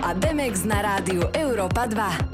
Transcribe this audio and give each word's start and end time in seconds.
a 0.00 0.14
Demex 0.14 0.64
na 0.64 0.82
rádiu 0.82 1.28
Európa 1.32 1.86
2. 1.86 2.33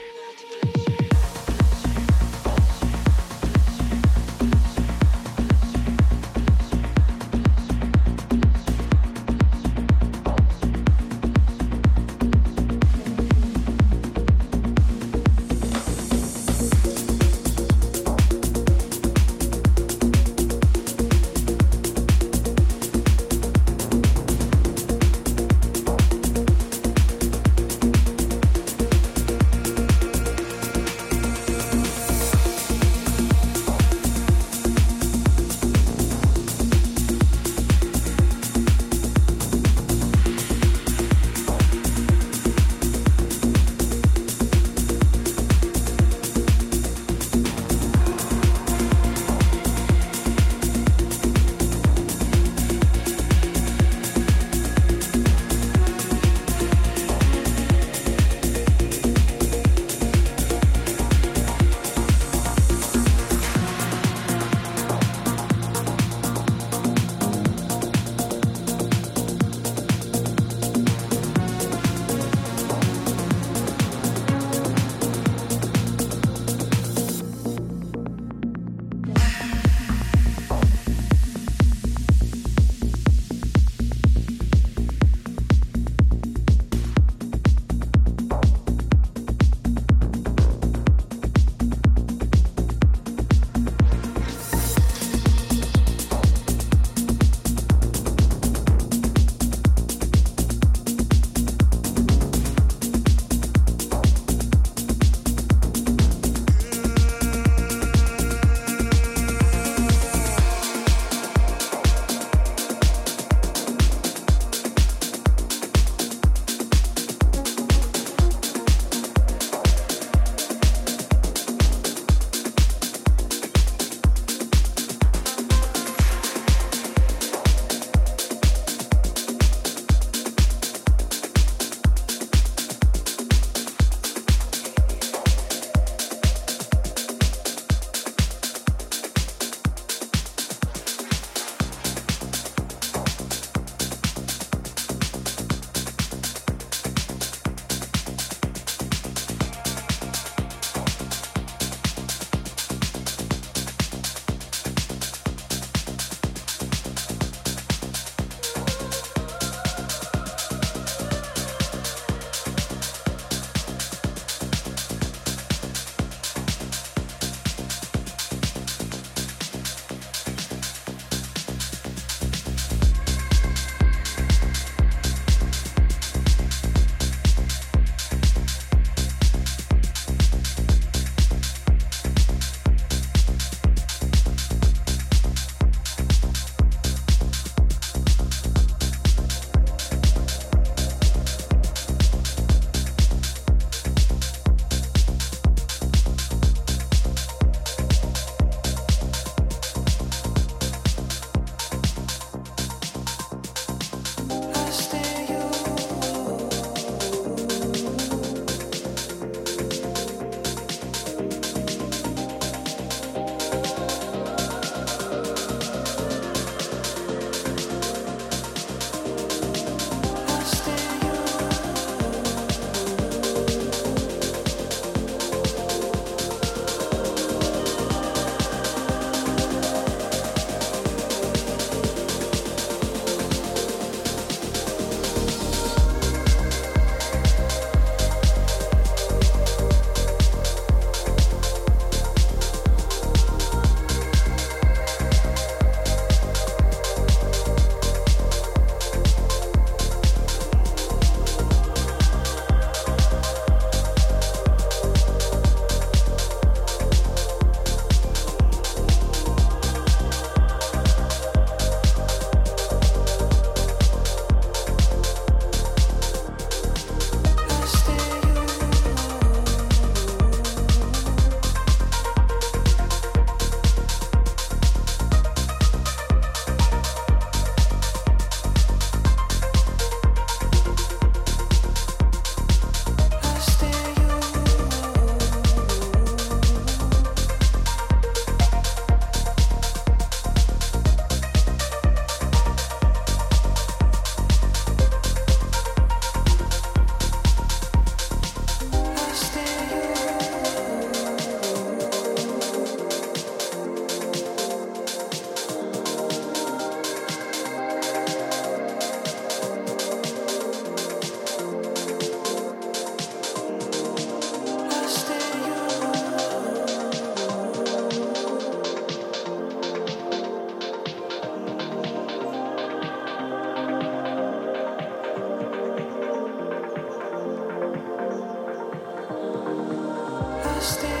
understand. 330.61 331.00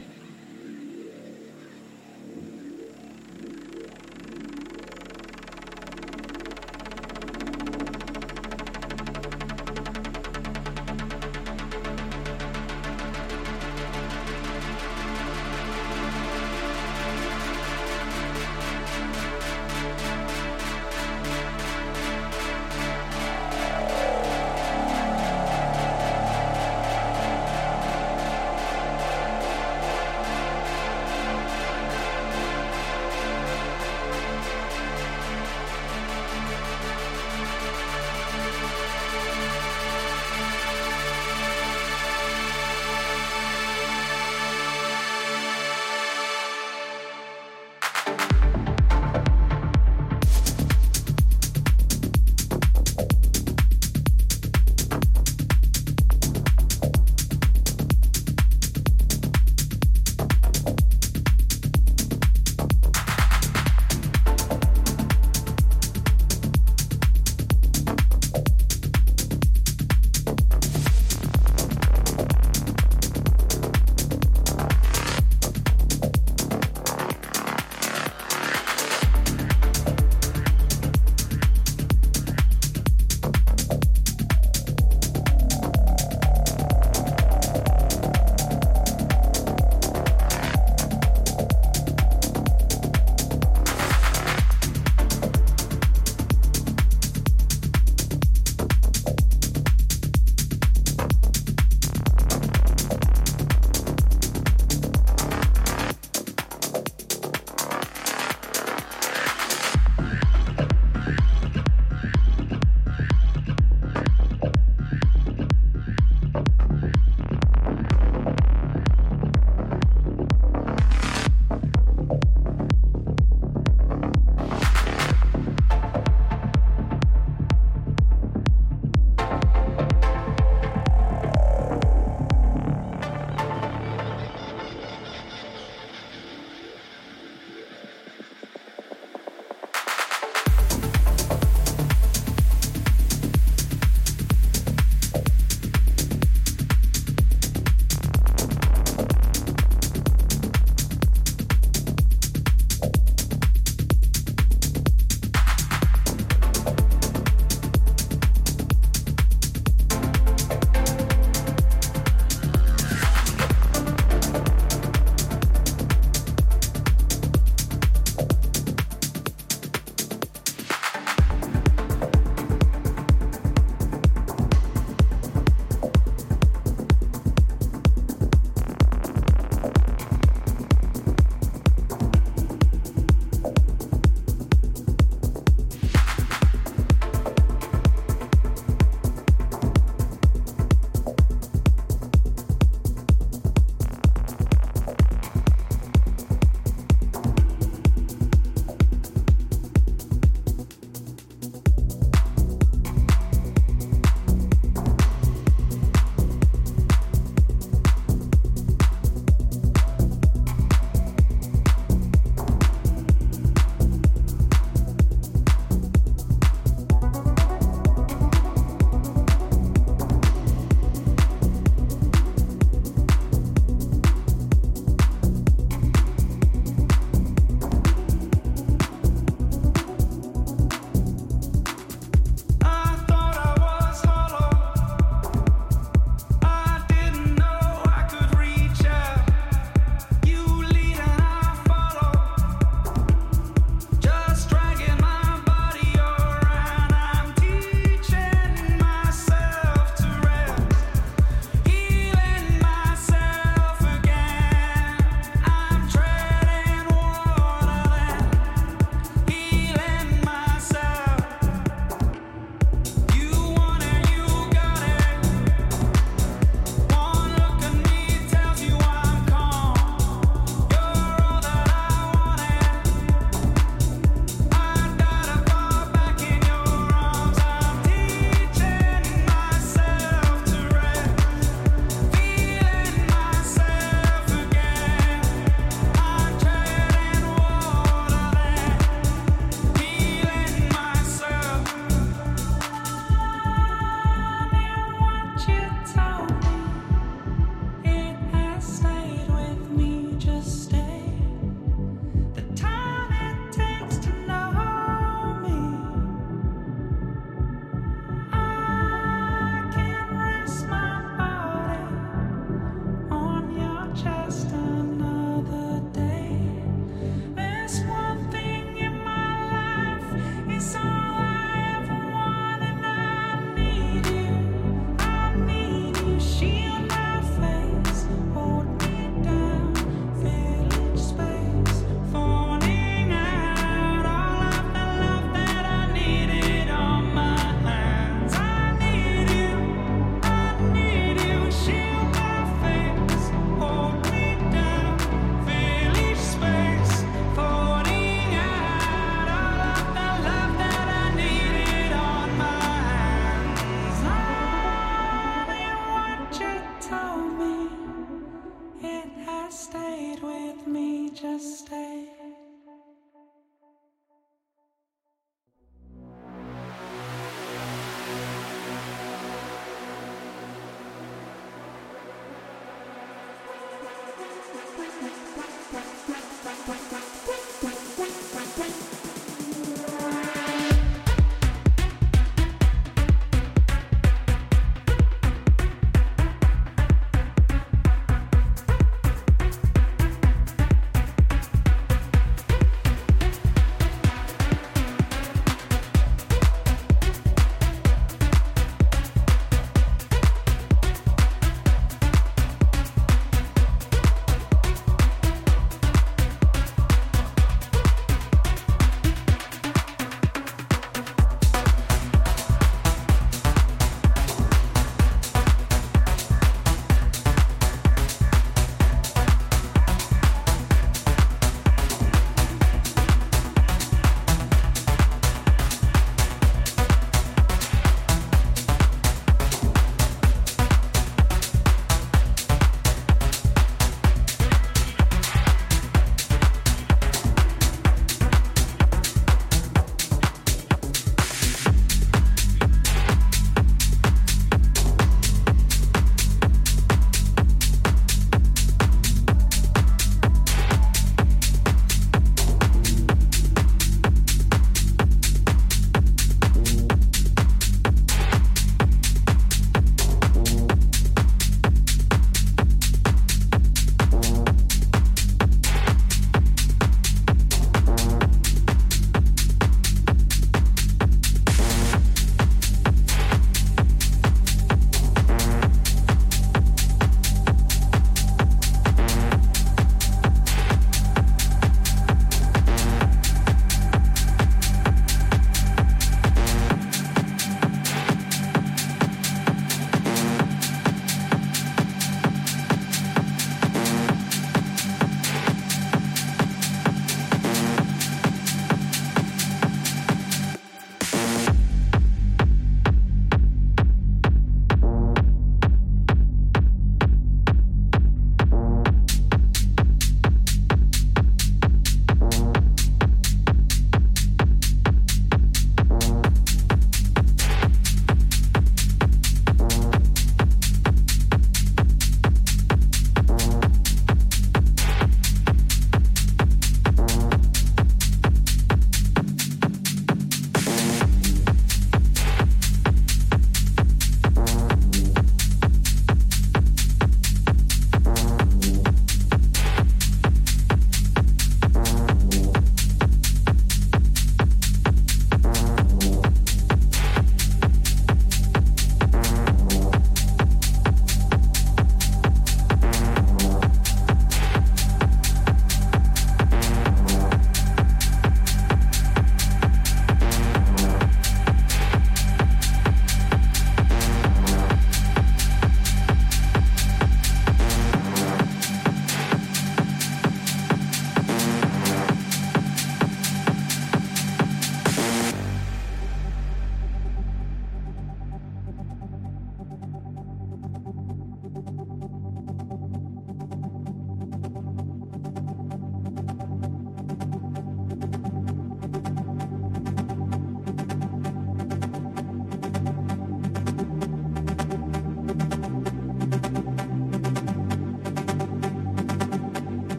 stayed 359.51 360.21
with 360.21 360.65
me, 360.65 361.09
just 361.09 361.65
stay. 361.65 362.10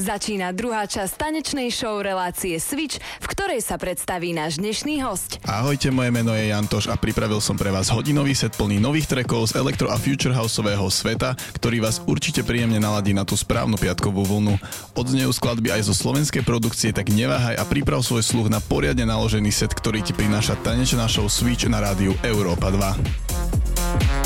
Začína 0.00 0.56
druhá 0.56 0.88
časť 0.88 1.12
tanečnej 1.12 1.68
show 1.68 2.00
relácie 2.00 2.56
Switch, 2.56 2.96
v 3.20 3.26
ktorej 3.36 3.60
sa 3.60 3.76
predstaví 3.76 4.32
náš 4.32 4.56
dnešný 4.56 5.04
host. 5.04 5.36
Ahojte, 5.44 5.92
moje 5.92 6.08
meno 6.08 6.32
je 6.32 6.48
Jantoš 6.48 6.88
a 6.88 6.96
pripravil 6.96 7.36
som 7.44 7.52
pre 7.52 7.68
vás 7.68 7.92
hodinový 7.92 8.32
set 8.32 8.56
plný 8.56 8.80
nových 8.80 9.12
trekov 9.12 9.52
z 9.52 9.60
Electro 9.60 9.92
a 9.92 10.00
future 10.00 10.32
houseového 10.32 10.88
sveta, 10.88 11.36
ktorý 11.52 11.84
vás 11.84 12.00
určite 12.08 12.40
príjemne 12.40 12.80
naladí 12.80 13.12
na 13.12 13.28
tú 13.28 13.36
správnu 13.36 13.76
piatkovú 13.76 14.24
vlnu. 14.24 14.56
Odznejú 14.96 15.36
skladby 15.36 15.76
aj 15.76 15.92
zo 15.92 15.94
slovenskej 15.94 16.48
produkcie, 16.48 16.96
tak 16.96 17.12
neváhaj 17.12 17.60
a 17.60 17.64
priprav 17.68 18.00
svoj 18.00 18.24
sluch 18.24 18.48
na 18.48 18.64
poriadne 18.64 19.04
naložený 19.04 19.52
set, 19.52 19.76
ktorý 19.76 20.00
ti 20.00 20.16
prináša 20.16 20.56
tanečná 20.64 21.04
show 21.12 21.28
Switch 21.28 21.68
na 21.68 21.76
rádiu 21.76 22.16
Európa 22.24 22.72
2. 22.72 24.19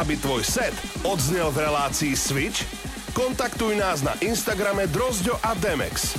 aby 0.00 0.16
tvoj 0.16 0.40
set 0.40 0.72
odznel 1.04 1.52
v 1.52 1.68
relácii 1.68 2.16
Switch? 2.16 2.64
Kontaktuj 3.12 3.76
nás 3.76 4.00
na 4.00 4.16
Instagrame 4.24 4.88
Drozďo 4.88 5.36
a 5.44 5.52
Demex. 5.60 6.16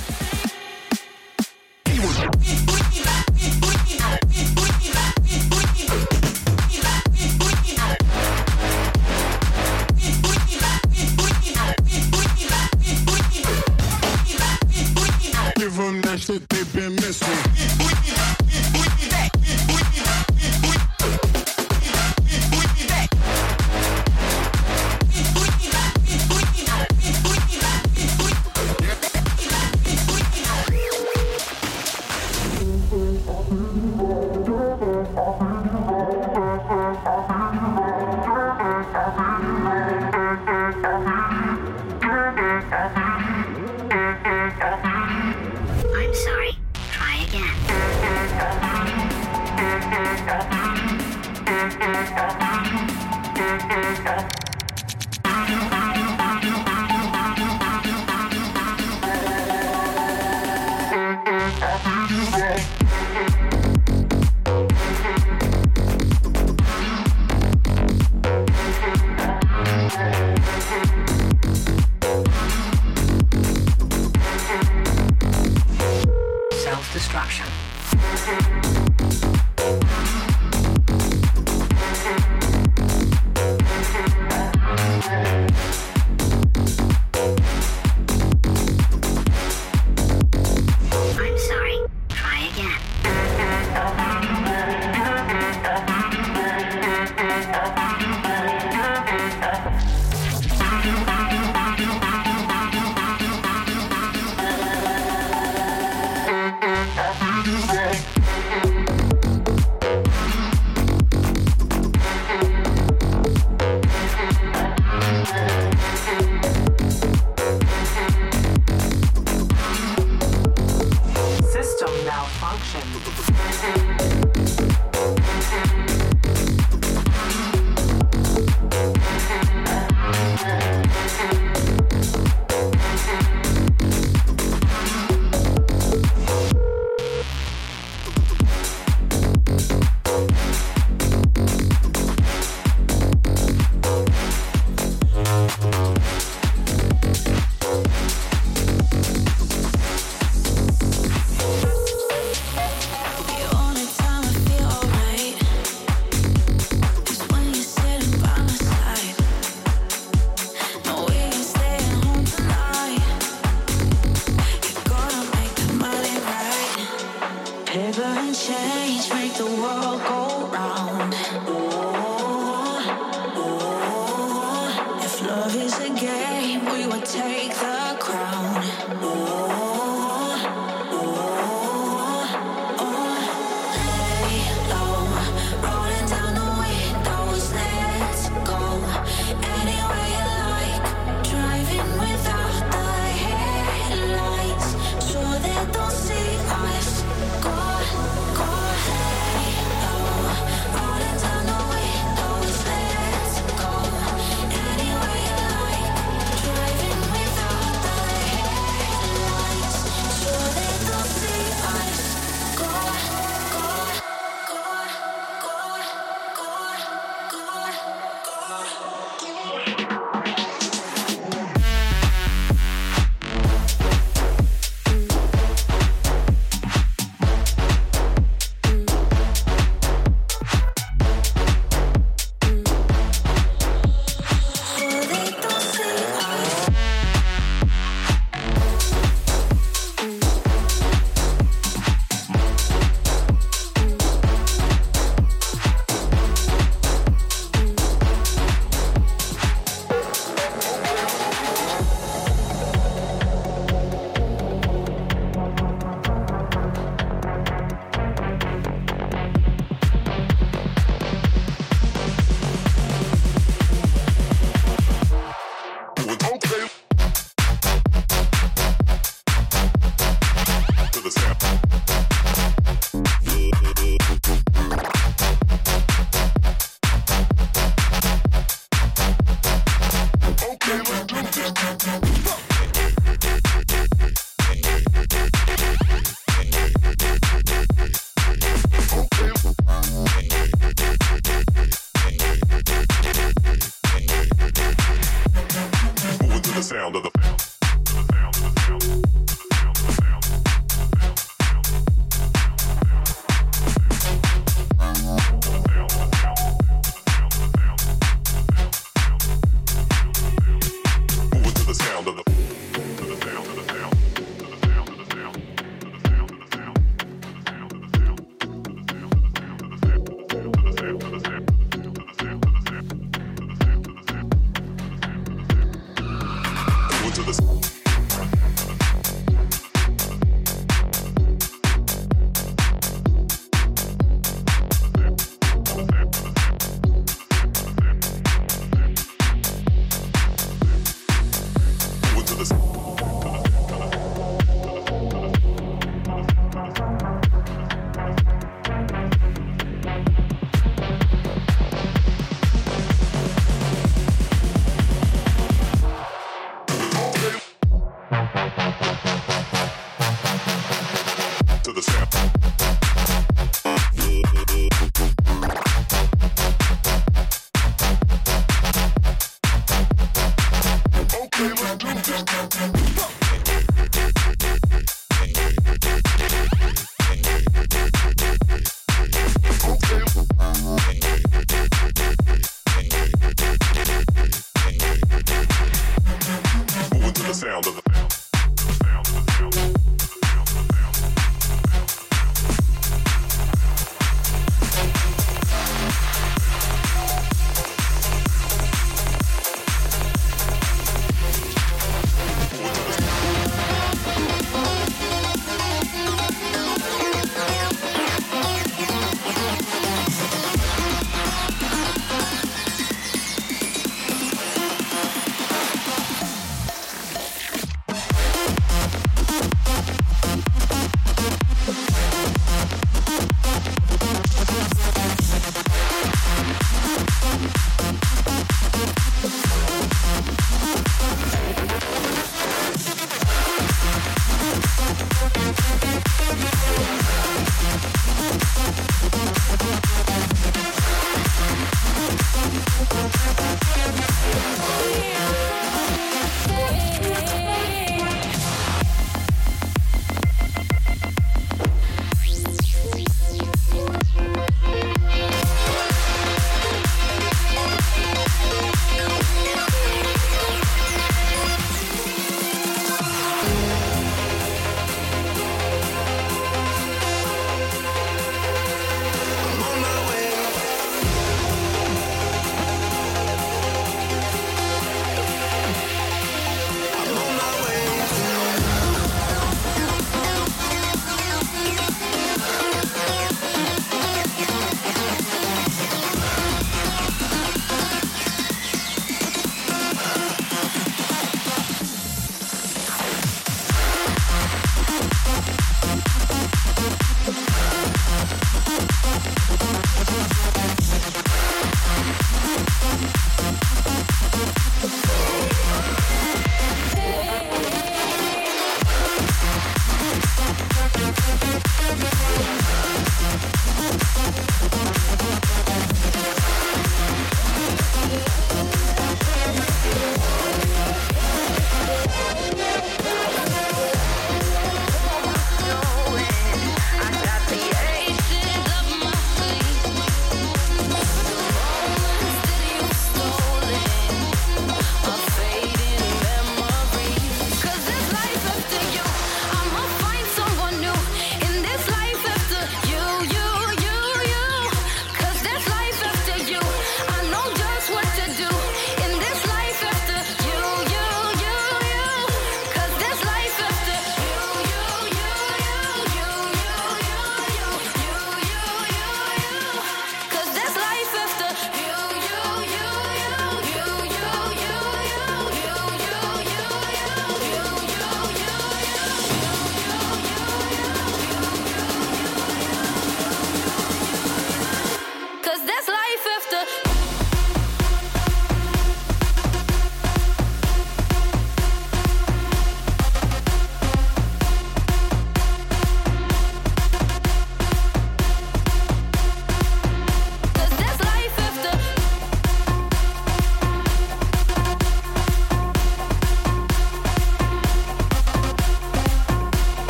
Give 15.58 15.76
them 15.76 16.00
that 16.02 16.18
shit 16.22 16.46
they've 16.48 16.72
been 16.74 16.94
missing. 16.94 17.51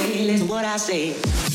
Say. 0.00 0.26
This 0.26 0.42
what 0.42 0.64
I 0.64 0.76
say. 0.76 1.49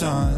time 0.00 0.37